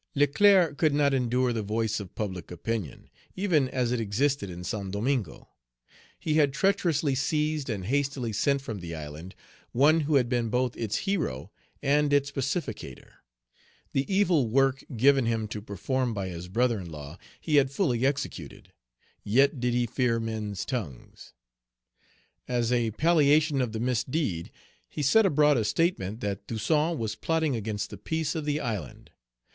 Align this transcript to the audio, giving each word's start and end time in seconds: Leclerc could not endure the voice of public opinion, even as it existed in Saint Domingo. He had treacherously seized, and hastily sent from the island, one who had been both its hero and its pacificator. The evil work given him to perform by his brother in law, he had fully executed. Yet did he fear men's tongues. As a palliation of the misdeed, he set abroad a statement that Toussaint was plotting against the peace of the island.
Leclerc 0.15 0.79
could 0.79 0.95
not 0.95 1.13
endure 1.13 1.53
the 1.53 1.61
voice 1.61 1.99
of 1.99 2.15
public 2.15 2.49
opinion, 2.49 3.07
even 3.35 3.69
as 3.69 3.91
it 3.91 3.99
existed 3.99 4.49
in 4.49 4.63
Saint 4.63 4.89
Domingo. 4.89 5.49
He 6.19 6.33
had 6.37 6.53
treacherously 6.55 7.13
seized, 7.13 7.69
and 7.69 7.85
hastily 7.85 8.33
sent 8.33 8.61
from 8.63 8.79
the 8.79 8.95
island, 8.95 9.35
one 9.73 9.99
who 9.99 10.15
had 10.15 10.27
been 10.27 10.49
both 10.49 10.75
its 10.75 10.95
hero 11.05 11.51
and 11.83 12.11
its 12.11 12.31
pacificator. 12.31 13.21
The 13.93 14.11
evil 14.11 14.49
work 14.49 14.83
given 14.97 15.27
him 15.27 15.47
to 15.49 15.61
perform 15.61 16.15
by 16.15 16.29
his 16.29 16.47
brother 16.47 16.79
in 16.79 16.89
law, 16.89 17.19
he 17.39 17.57
had 17.57 17.69
fully 17.69 18.03
executed. 18.03 18.73
Yet 19.23 19.59
did 19.59 19.75
he 19.75 19.85
fear 19.85 20.19
men's 20.19 20.65
tongues. 20.65 21.33
As 22.47 22.71
a 22.71 22.89
palliation 22.89 23.61
of 23.61 23.71
the 23.71 23.79
misdeed, 23.79 24.51
he 24.89 25.03
set 25.03 25.27
abroad 25.27 25.57
a 25.57 25.63
statement 25.63 26.21
that 26.21 26.47
Toussaint 26.47 26.97
was 26.97 27.15
plotting 27.15 27.55
against 27.55 27.91
the 27.91 27.99
peace 27.99 28.33
of 28.33 28.45
the 28.45 28.59
island. 28.59 29.11